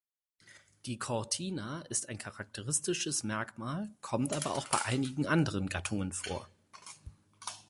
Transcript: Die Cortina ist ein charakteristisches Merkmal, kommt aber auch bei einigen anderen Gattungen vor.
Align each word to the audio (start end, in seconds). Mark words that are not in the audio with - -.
Die 0.87 0.97
Cortina 0.97 1.81
ist 1.83 2.09
ein 2.09 2.17
charakteristisches 2.17 3.23
Merkmal, 3.23 3.87
kommt 4.01 4.33
aber 4.33 4.55
auch 4.57 4.67
bei 4.67 4.83
einigen 4.85 5.27
anderen 5.27 5.69
Gattungen 5.69 6.11
vor. 6.11 6.49